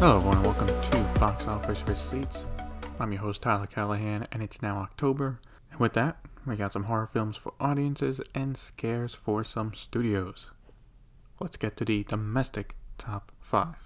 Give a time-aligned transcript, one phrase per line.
[0.00, 2.46] Hello, everyone, welcome to Box Office Receipts.
[2.98, 5.40] I'm your host, Tyler Callahan, and it's now October.
[5.70, 6.16] And with that,
[6.46, 10.52] we got some horror films for audiences and scares for some studios.
[11.38, 13.76] Let's get to the domestic top five.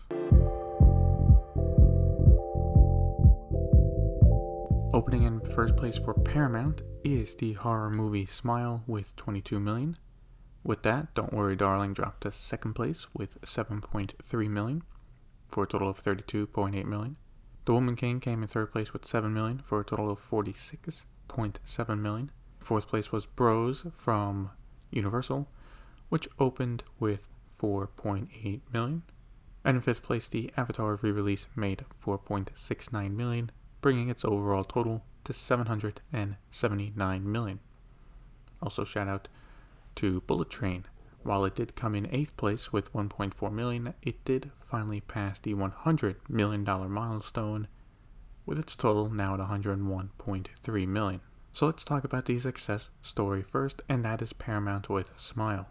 [4.94, 9.99] Opening in first place for Paramount is the horror movie Smile with 22 million.
[10.62, 14.85] With that, Don't Worry Darling dropped to second place with 7.3 million
[15.48, 17.16] for a total of 32.8 million.
[17.64, 21.98] The Woman King came in third place with 7 million for a total of 46.7
[21.98, 22.30] million.
[22.61, 24.50] Fourth place was Bros from
[24.90, 25.49] Universal,
[26.08, 27.26] which opened with
[27.58, 29.02] 4.8 million.
[29.64, 35.33] And in fifth place, the Avatar re-release made 4.69 million, bringing its overall total to
[35.33, 37.61] 779 million.
[38.62, 39.28] Also, shout out
[39.97, 40.86] to Bullet Train,
[41.25, 45.55] while it did come in 8th place with 1.4 million, it did finally pass the
[45.55, 47.69] 100 million dollar milestone
[48.47, 51.20] with its total now at 101.3 million.
[51.53, 55.69] So let's talk about the success story first, and that is Paramount with Smile.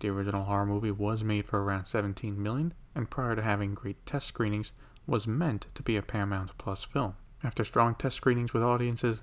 [0.00, 4.04] The original horror movie was made for around 17 million, and prior to having great
[4.06, 4.72] test screenings,
[5.06, 7.14] was meant to be a Paramount Plus film.
[7.42, 9.22] After strong test screenings with audiences,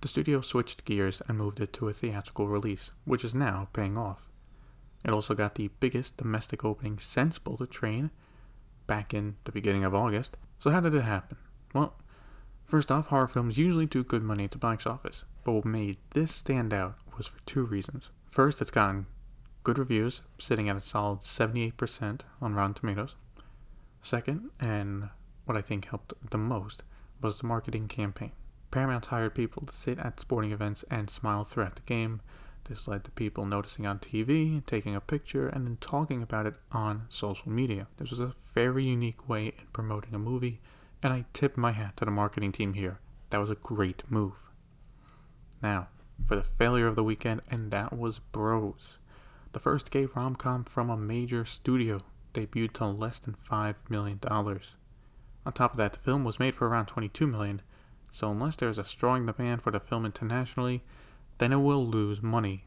[0.00, 3.96] the studio switched gears and moved it to a theatrical release, which is now paying
[3.96, 4.28] off.
[5.06, 8.10] It also got the biggest domestic opening since Bullet Train
[8.88, 10.36] back in the beginning of August.
[10.58, 11.36] So, how did it happen?
[11.72, 11.94] Well,
[12.64, 15.98] first off, horror films usually do good money at the box office, but what made
[16.10, 18.10] this stand out was for two reasons.
[18.28, 19.06] First, it's gotten
[19.62, 23.14] good reviews, sitting at a solid 78% on Rotten Tomatoes.
[24.02, 25.10] Second, and
[25.44, 26.82] what I think helped the most,
[27.22, 28.32] was the marketing campaign.
[28.72, 32.20] Paramount hired people to sit at sporting events and smile throughout the game,
[32.66, 36.54] this led to people noticing on TV, taking a picture, and then talking about it
[36.72, 37.86] on social media.
[37.96, 40.60] This was a very unique way in promoting a movie,
[41.02, 43.00] and I tip my hat to the marketing team here.
[43.30, 44.34] That was a great move.
[45.62, 45.88] Now,
[46.26, 48.98] for the failure of the weekend, and that was Bros.
[49.52, 52.02] The first gay rom com from a major studio
[52.34, 54.18] debuted to less than $5 million.
[54.24, 57.62] On top of that, the film was made for around 22 million,
[58.10, 60.82] so unless there's a strong demand for the film internationally,
[61.38, 62.64] then it will lose money.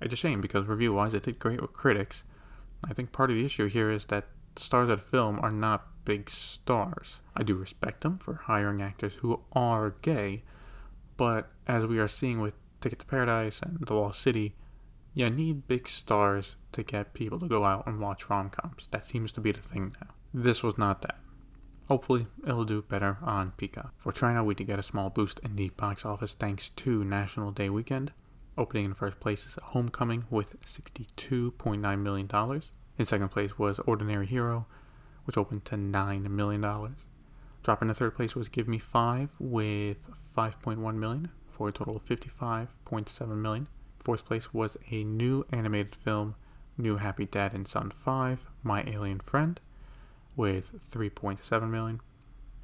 [0.00, 2.22] It's a shame because review wise it did great with critics.
[2.84, 5.52] I think part of the issue here is that the stars of the film are
[5.52, 7.20] not big stars.
[7.34, 10.42] I do respect them for hiring actors who are gay,
[11.16, 14.54] but as we are seeing with Ticket to Paradise and The Lost City,
[15.14, 18.88] you need big stars to get people to go out and watch rom coms.
[18.90, 20.14] That seems to be the thing now.
[20.32, 21.18] This was not that.
[21.88, 23.94] Hopefully, it'll do better on Peacock.
[23.96, 27.52] For China, we did get a small boost in the box office thanks to National
[27.52, 28.12] Day weekend.
[28.58, 32.62] Opening in first place is Homecoming with $62.9 million.
[32.98, 34.66] In second place was Ordinary Hero,
[35.24, 36.96] which opened to $9 million.
[37.62, 39.98] Dropping to third place was Give Me 5 with
[40.36, 43.68] 5.1 million for a total of 55.7 million.
[44.00, 46.34] Fourth place was a new animated film,
[46.76, 49.60] New Happy Dad and Son 5, My Alien Friend
[50.36, 52.00] with 3.7 million.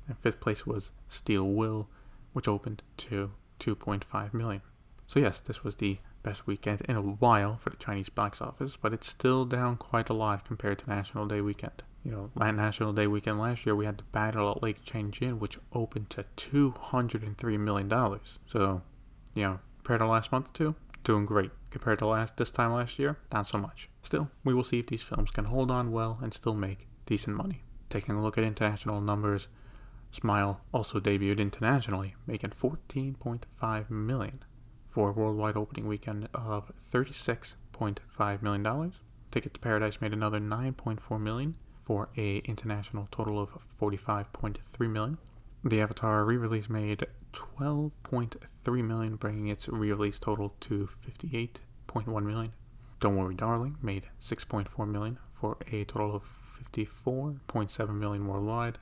[0.06, 1.88] And fifth place was Steel Will,
[2.32, 4.62] which opened to 2.5 million.
[5.06, 8.76] So yes, this was the best weekend in a while for the Chinese box office,
[8.80, 11.82] but it's still down quite a lot compared to National Day weekend.
[12.04, 15.58] You know, National Day weekend last year we had the Battle at Lake Changjin, which
[15.72, 18.38] opened to 203 million dollars.
[18.46, 18.82] So,
[19.34, 21.50] you know, compared to last month or two, doing great.
[21.70, 23.88] Compared to last this time last year, not so much.
[24.02, 27.36] Still, we will see if these films can hold on well and still make decent
[27.36, 27.62] money.
[27.90, 29.48] Taking a look at international numbers,
[30.12, 34.44] Smile also debuted internationally, making 14.5 million
[34.88, 38.94] for a worldwide opening weekend of 36.5 million dollars.
[39.30, 41.54] Ticket to Paradise made another 9.4 million
[41.84, 45.18] for a international total of 45.3 million.
[45.64, 52.52] The Avatar re-release made 12.3 million, bringing its re-release total to 58.1 million.
[53.00, 56.24] Don't Worry Darling made 6.4 million for a total of
[56.72, 58.78] 54.7 million worldwide.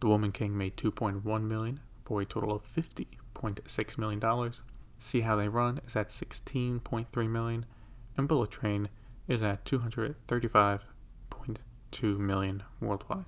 [0.00, 4.62] The Woman King made 2.1 million for a total of 50.6 million dollars.
[4.98, 7.66] See How They Run is at 16.3 million,
[8.16, 8.88] and Bullet Train
[9.28, 13.24] is at 235.2 million worldwide.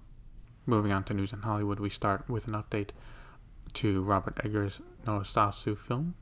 [0.66, 2.90] Moving on to news in Hollywood, we start with an update
[3.74, 6.14] to Robert Eggers' Nosferatu film.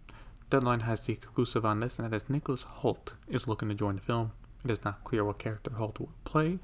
[0.50, 3.97] Deadline has the exclusive on this, and that is Nicholas Hoult is looking to join
[3.97, 4.32] the film.
[4.64, 6.58] It is not clear what character Hoult will play,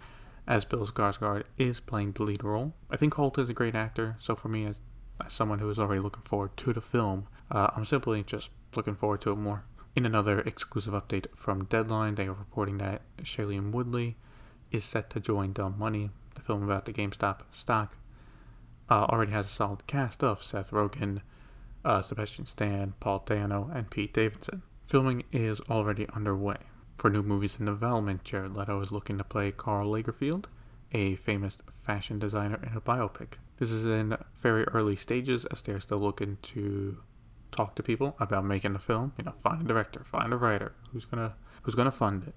[0.47, 2.75] as Bill Skarsgård is playing the lead role.
[2.91, 4.77] I think Hoult is a great actor, so for me, as,
[5.25, 8.95] as someone who is already looking forward to the film, uh, I'm simply just looking
[8.95, 9.65] forward to it more.
[9.95, 14.17] In another exclusive update from Deadline, they are reporting that Shailene Woodley
[14.71, 17.97] is set to join Dumb Money, the film about the GameStop stock.
[18.89, 21.21] uh, already has a solid cast of Seth Rogen,
[21.85, 24.63] uh, Sebastian Stan, Paul Dano, and Pete Davidson.
[24.87, 26.57] Filming is already underway.
[26.97, 30.47] For new movies in development, Jared Leto is looking to play Karl Lagerfeld,
[30.93, 33.35] a famous fashion designer in a biopic.
[33.59, 37.03] This is in very early stages as they're still looking to
[37.53, 39.13] talk to people about making the film.
[39.19, 42.35] You know, find a director, find a writer who's gonna who's gonna fund it.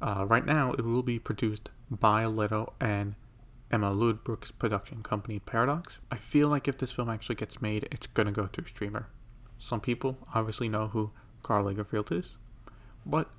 [0.00, 3.16] Uh, right now, it will be produced by Leto and
[3.72, 5.98] Emma Ludbrook's production company Paradox.
[6.12, 9.08] I feel like if this film actually gets made, it's gonna go to a streamer.
[9.58, 11.10] Some people obviously know who
[11.42, 12.36] Karl Lagerfeld is,
[13.04, 13.30] but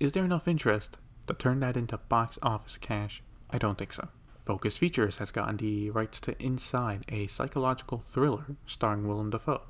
[0.00, 3.22] is there enough interest to turn that into box office cash?
[3.50, 4.08] I don't think so.
[4.44, 9.62] Focus Features has gotten the rights to Inside, a psychological thriller starring Willem Dafoe.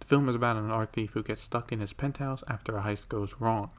[0.00, 2.82] The film is about an art thief who gets stuck in his penthouse after a
[2.82, 3.70] heist goes wrong.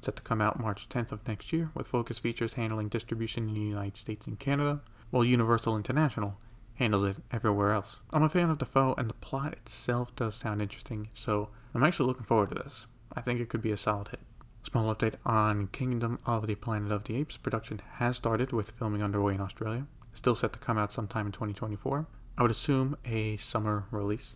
[0.00, 3.54] Set to come out March 10th of next year, with Focus Features handling distribution in
[3.54, 4.80] the United States and Canada,
[5.10, 6.38] while Universal International
[6.76, 7.96] handles it everywhere else.
[8.10, 12.06] I'm a fan of Dafoe, and the plot itself does sound interesting, so I'm actually
[12.06, 12.86] looking forward to this.
[13.14, 14.20] I think it could be a solid hit.
[14.68, 17.36] Small update on Kingdom of the Planet of the Apes.
[17.36, 19.86] Production has started with filming underway in Australia.
[20.12, 22.08] Still set to come out sometime in 2024.
[22.36, 24.34] I would assume a summer release.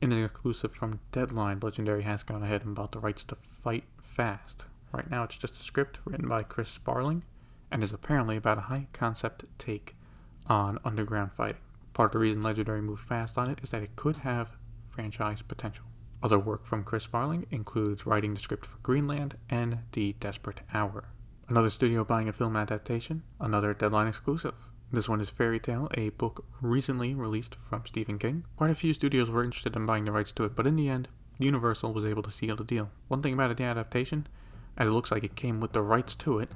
[0.00, 3.84] In an exclusive from Deadline, Legendary has gone ahead and bought the rights to Fight
[4.00, 4.64] Fast.
[4.92, 7.22] Right now, it's just a script written by Chris Sparling
[7.70, 9.94] and is apparently about a high concept take
[10.46, 11.60] on underground fighting.
[11.92, 14.56] Part of the reason Legendary moved fast on it is that it could have
[14.86, 15.84] franchise potential.
[16.24, 21.04] Other work from Chris Sparling includes writing the script for Greenland and The Desperate Hour.
[21.50, 24.54] Another studio buying a film adaptation, another deadline exclusive.
[24.90, 28.46] This one is Fairy Tale, a book recently released from Stephen King.
[28.56, 30.88] Quite a few studios were interested in buying the rights to it, but in the
[30.88, 32.90] end, Universal was able to seal the deal.
[33.08, 34.26] One thing about the adaptation,
[34.78, 36.48] as it looks like it came with the rights to it,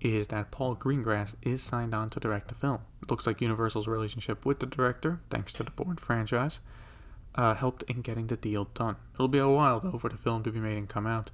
[0.00, 2.82] is that Paul Greengrass is signed on to direct the film.
[3.02, 6.60] It looks like Universal's relationship with the director, thanks to the Bourne franchise,
[7.36, 8.96] uh, helped in getting the deal done.
[9.14, 11.30] It'll be a while though for the film to be made and come out,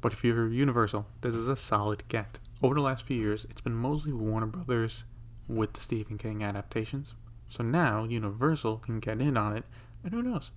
[0.00, 2.38] but if you're Universal, this is a solid get.
[2.62, 5.04] Over the last few years, it's been mostly Warner Brothers
[5.48, 7.14] with the Stephen King adaptations.
[7.48, 9.64] So now Universal can get in on it,
[10.04, 10.50] and who knows?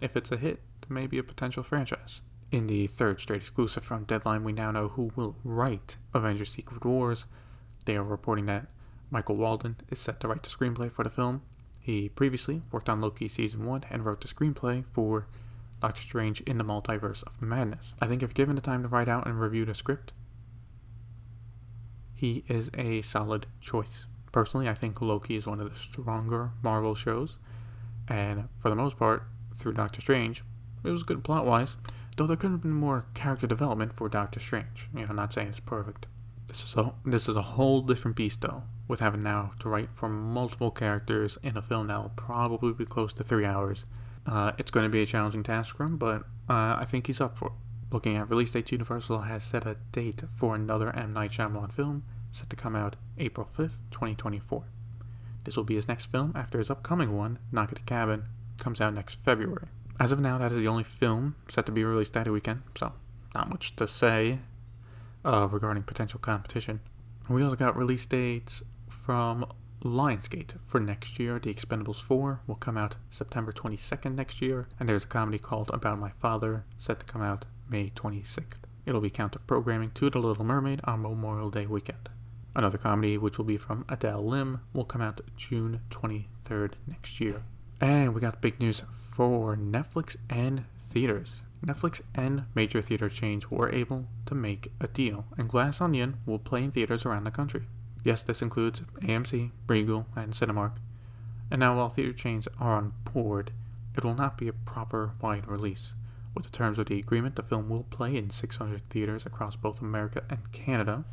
[0.00, 2.20] If it's a hit, there may be a potential franchise.
[2.50, 6.84] In the third straight exclusive from Deadline, we now know who will write Avengers Secret
[6.84, 7.26] Wars.
[7.84, 8.66] They are reporting that
[9.10, 11.42] Michael Waldron is set to write the screenplay for the film,
[11.80, 15.26] he previously worked on Loki Season 1 and wrote the screenplay for
[15.80, 17.94] Doctor Strange in the Multiverse of Madness.
[18.00, 20.12] I think if given the time to write out and review the script,
[22.14, 24.04] he is a solid choice.
[24.30, 27.38] Personally, I think Loki is one of the stronger Marvel shows,
[28.06, 29.24] and for the most part,
[29.56, 30.44] through Doctor Strange,
[30.84, 31.76] it was good plot wise,
[32.16, 34.88] though there could have been more character development for Doctor Strange.
[34.94, 36.06] You know, I'm not saying it's perfect.
[36.46, 39.88] This is a this is a whole different beast though, with having now to write
[39.94, 43.84] for multiple characters in a film that will probably be close to three hours.
[44.26, 47.20] Uh, it's going to be a challenging task for him, but uh, I think he's
[47.20, 47.52] up for it.
[47.92, 51.12] Looking at release dates, Universal has set a date for another M.
[51.12, 52.02] Night Shyamalan film
[52.32, 54.64] set to come out April 5th, 2024.
[55.44, 58.24] This will be his next film after his upcoming one, Knock at the Cabin,
[58.58, 59.68] comes out next February.
[59.98, 62.92] As of now, that is the only film set to be released that weekend, so
[63.34, 64.40] not much to say
[65.24, 66.80] uh, regarding potential competition.
[67.28, 68.62] We also got release dates
[69.04, 69.46] from
[69.82, 71.38] Lionsgate for next year.
[71.38, 75.70] The Expendables 4 will come out September 22nd next year, and there's a comedy called
[75.72, 78.58] About My Father set to come out May 26th.
[78.86, 82.08] It'll be counter programming to The Little Mermaid on Memorial Day weekend.
[82.54, 87.42] Another comedy, which will be from Adele Lim, will come out June 23rd next year.
[87.80, 91.42] And we got big news for Netflix and theaters.
[91.64, 96.38] Netflix and major theater chains were able to make a deal, and Glass Onion will
[96.38, 97.66] play in theaters around the country.
[98.04, 100.76] Yes, this includes AMC, Regal, and Cinemark.
[101.50, 103.52] And now, while theater chains are on board,
[103.96, 105.92] it will not be a proper wide release.
[106.34, 109.80] With the terms of the agreement, the film will play in 600 theaters across both
[109.80, 111.04] America and Canada.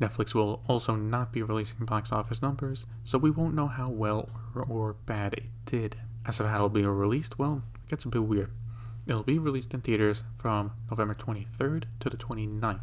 [0.00, 4.28] Netflix will also not be releasing box office numbers, so we won't know how well
[4.54, 5.96] or, or bad it did.
[6.26, 8.50] As of how it'll be released, well, it gets a bit weird.
[9.06, 12.80] It'll be released in theaters from November 23rd to the 29th.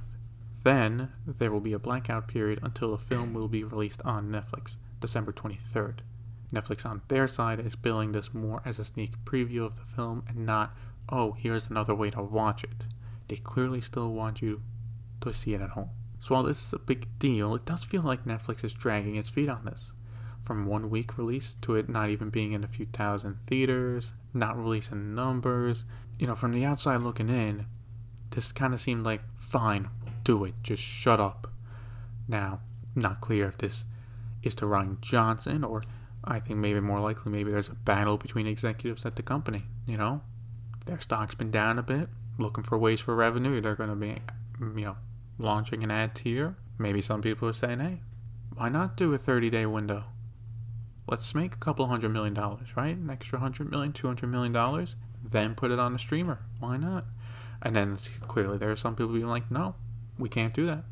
[0.64, 4.76] Then there will be a blackout period until the film will be released on Netflix,
[5.00, 6.00] December 23rd.
[6.54, 10.24] Netflix on their side is billing this more as a sneak preview of the film
[10.28, 10.76] and not,
[11.10, 12.86] oh, here's another way to watch it.
[13.28, 14.62] They clearly still want you
[15.22, 15.90] to see it at home.
[16.20, 19.30] So while this is a big deal, it does feel like Netflix is dragging its
[19.30, 19.92] feet on this.
[20.42, 24.58] From one week release to it not even being in a few thousand theaters, not
[24.58, 25.84] releasing numbers,
[26.20, 27.66] you know, from the outside looking in,
[28.32, 29.90] this kind of seemed like, fine,
[30.24, 31.52] do it, just shut up.
[32.28, 32.62] Now,
[32.96, 33.86] not clear if this
[34.42, 35.84] is to Rian Johnson or
[36.24, 39.64] I think maybe more likely, maybe there's a battle between executives at the company.
[39.86, 40.22] You know,
[40.86, 43.60] their stock's been down a bit, looking for ways for revenue.
[43.60, 44.20] They're going to be,
[44.60, 44.98] you know,
[45.38, 46.56] launching an ad tier.
[46.78, 48.02] Maybe some people are saying, hey,
[48.56, 50.06] why not do a 30 day window?
[51.08, 52.96] Let's make a couple hundred million dollars, right?
[52.96, 56.40] An extra hundred million, two hundred million dollars, then put it on the streamer.
[56.60, 57.06] Why not?
[57.62, 59.76] And then clearly there are some people being like, no,
[60.18, 60.84] we can't do that.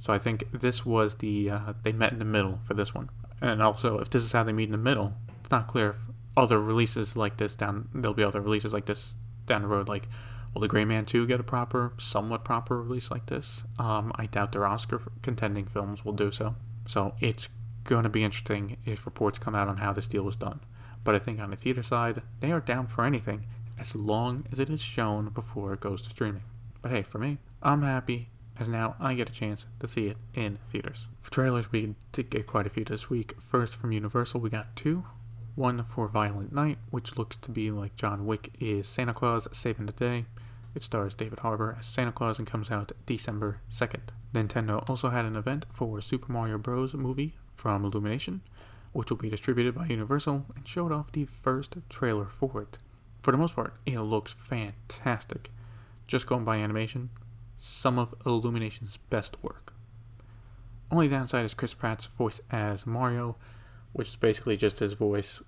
[0.00, 3.10] So I think this was the uh, they met in the middle for this one.
[3.40, 5.96] And also, if this is how they meet in the middle, it's not clear if
[6.36, 9.14] other releases like this down there'll be other releases like this
[9.46, 9.88] down the road.
[9.88, 10.08] Like,
[10.52, 13.62] will the Gray Man 2 get a proper, somewhat proper release like this?
[13.78, 16.56] Um, I doubt their Oscar contending films will do so.
[16.86, 17.48] So it's
[17.84, 20.60] going to be interesting if reports come out on how this deal was done.
[21.04, 23.46] But I think on the theater side, they are down for anything
[23.78, 26.42] as long as it is shown before it goes to streaming.
[26.82, 30.16] But hey, for me, I'm happy as now I get a chance to see it
[30.34, 31.06] in theaters.
[31.20, 33.34] For trailers, we did get quite a few this week.
[33.40, 35.04] First, from Universal, we got two.
[35.54, 39.86] One for Violent Night, which looks to be like John Wick is Santa Claus saving
[39.86, 40.26] the day.
[40.74, 44.10] It stars David Harbour as Santa Claus and comes out December 2nd.
[44.34, 46.92] Nintendo also had an event for Super Mario Bros.
[46.92, 48.42] movie from Illumination,
[48.92, 52.76] which will be distributed by Universal, and showed off the first trailer for it.
[53.22, 55.50] For the most part, it looks fantastic.
[56.06, 57.08] Just going by animation,
[57.58, 59.74] some of Illumination's best work.
[60.90, 63.36] Only downside is Chris Pratt's voice as Mario,
[63.92, 65.40] which is basically just his voice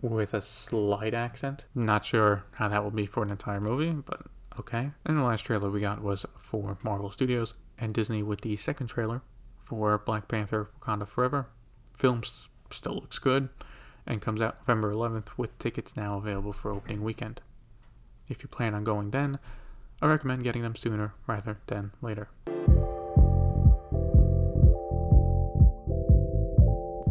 [0.00, 1.64] with a slight accent.
[1.74, 4.22] Not sure how that will be for an entire movie, but
[4.58, 4.90] okay.
[5.04, 8.88] And the last trailer we got was for Marvel Studios and Disney with the second
[8.88, 9.22] trailer
[9.58, 11.48] for Black Panther Wakanda Forever.
[11.94, 12.22] Film
[12.70, 13.48] still looks good
[14.04, 17.40] and comes out November 11th with tickets now available for opening weekend.
[18.28, 19.38] If you plan on going then,
[20.02, 22.28] I recommend getting them sooner rather than later.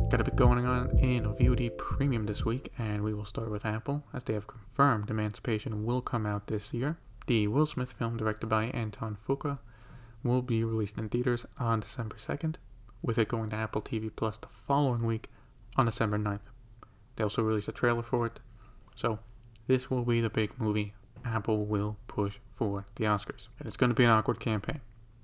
[0.10, 3.66] Got a bit going on in VOD Premium this week, and we will start with
[3.66, 6.98] Apple, as they have confirmed Emancipation will come out this year.
[7.28, 9.60] The Will Smith film, directed by Antoine Fuqua,
[10.22, 12.56] will be released in theaters on December 2nd,
[13.02, 15.30] with it going to Apple TV Plus the following week
[15.78, 16.42] on December 9th.
[17.16, 18.42] They also released a trailer for it,
[18.98, 19.20] so
[19.68, 20.94] this will be the big movie
[21.26, 23.48] Apple will push for the Oscars.
[23.60, 24.82] And it's going to be an awkward campaign.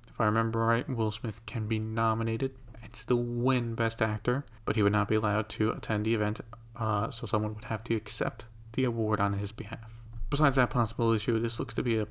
[0.08, 4.76] If I remember right, Will Smith can be nominated and still win Best Actor, but
[4.76, 6.42] he would not be allowed to attend the event,
[6.76, 10.02] uh, so someone would have to accept the award on his behalf.
[10.30, 12.08] Besides that possible issue, this looks to be a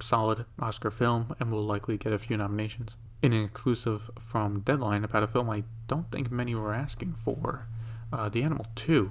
[0.00, 2.96] solid Oscar film and will likely get a few nominations.
[3.22, 7.66] In an exclusive from Deadline about a film I don't think many were asking for,
[8.12, 9.10] uh, The Animal 2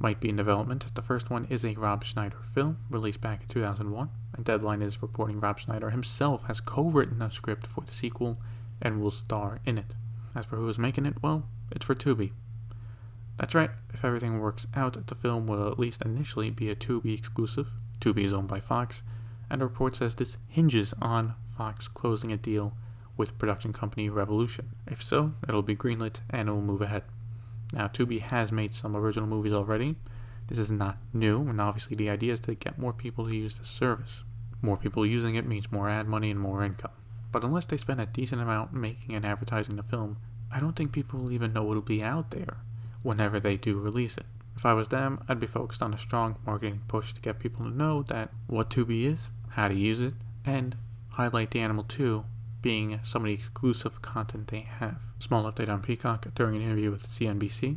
[0.00, 0.86] might be in development.
[0.94, 5.02] The first one is a Rob Schneider film released back in 2001, and Deadline is
[5.02, 8.38] reporting Rob Schneider himself has co written a script for the sequel
[8.80, 9.94] and will star in it.
[10.34, 12.32] As for who is making it, well, it's for Tubi.
[13.36, 17.16] That's right, if everything works out, the film will at least initially be a Tubi
[17.16, 17.68] exclusive.
[18.00, 19.02] Tubi is owned by Fox,
[19.50, 22.74] and a report says this hinges on Fox closing a deal
[23.16, 24.70] with production company Revolution.
[24.86, 27.02] If so, it'll be greenlit and it will move ahead.
[27.72, 29.96] Now, Tubi has made some original movies already.
[30.48, 33.56] This is not new, and obviously the idea is to get more people to use
[33.56, 34.24] the service.
[34.60, 36.90] More people using it means more ad money and more income.
[37.32, 40.16] But unless they spend a decent amount making and advertising the film,
[40.52, 42.56] I don't think people will even know it'll be out there
[43.02, 44.26] whenever they do release it.
[44.56, 47.64] If I was them, I'd be focused on a strong marketing push to get people
[47.64, 50.76] to know that what Tubi is, how to use it, and
[51.10, 52.24] highlight the Animal 2
[52.62, 55.02] being some of the exclusive content they have.
[55.18, 57.76] Small update on Peacock during an interview with CNBC.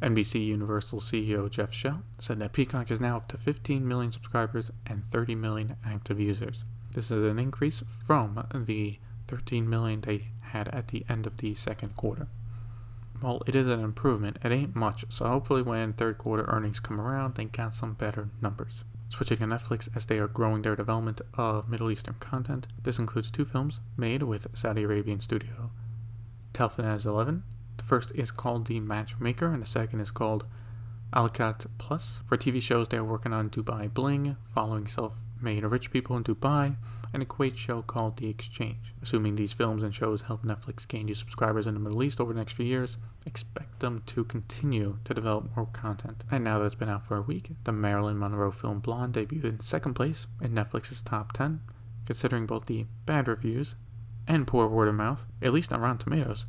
[0.00, 4.70] NBC Universal CEO Jeff Shell said that Peacock is now up to 15 million subscribers
[4.86, 6.64] and 30 million active users.
[6.92, 8.98] This is an increase from the
[9.28, 12.26] 13 million they had at the end of the second quarter.
[13.22, 17.00] Well, it is an improvement, it ain't much, so hopefully when third quarter earnings come
[17.00, 21.20] around, they got some better numbers switching to Netflix as they are growing their development
[21.34, 22.66] of Middle Eastern content.
[22.82, 25.70] This includes two films made with Saudi Arabian studio
[26.54, 27.42] Telfaz 11.
[27.76, 30.44] The first is called The Matchmaker, and the second is called
[31.12, 32.20] Alkat Plus.
[32.26, 36.24] For TV shows, they are working on Dubai Bling, following self made rich people in
[36.24, 36.76] Dubai,
[37.12, 38.94] and a Kuwait show called The Exchange.
[39.02, 42.32] Assuming these films and shows help Netflix gain new subscribers in the Middle East over
[42.32, 46.24] the next few years, expect them to continue to develop more content.
[46.30, 49.44] And now that it's been out for a week, the Marilyn Monroe film Blonde debuted
[49.44, 51.60] in second place in Netflix's top 10,
[52.06, 53.74] considering both the bad reviews
[54.26, 56.46] and poor word of mouth, at least on Rotten Tomatoes.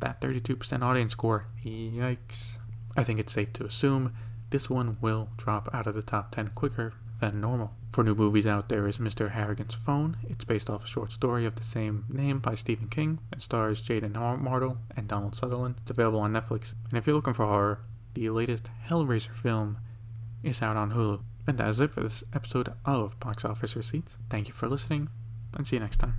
[0.00, 2.58] That 32% audience score, yikes.
[2.96, 4.12] I think it's safe to assume
[4.50, 7.70] this one will drop out of the top 10 quicker than normal.
[7.92, 9.30] For new movies out there is Mr.
[9.30, 10.16] Harrigan's Phone.
[10.28, 13.80] It's based off a short story of the same name by Stephen King and stars
[13.80, 15.76] Jaeden Martell and Donald Sutherland.
[15.82, 16.74] It's available on Netflix.
[16.90, 17.78] And if you're looking for horror,
[18.14, 19.78] the latest Hellraiser film,
[20.42, 21.22] is out on Hulu.
[21.46, 24.16] And that is it for this episode of Box Office Receipts.
[24.28, 25.08] Thank you for listening,
[25.54, 26.16] and see you next time.